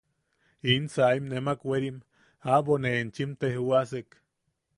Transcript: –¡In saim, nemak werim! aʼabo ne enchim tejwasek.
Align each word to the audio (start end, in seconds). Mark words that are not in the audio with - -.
–¡In 0.71 0.83
saim, 0.93 1.23
nemak 1.29 1.63
werim! 1.67 1.97
aʼabo 2.43 2.73
ne 2.81 2.89
enchim 3.01 3.31
tejwasek. 3.39 4.09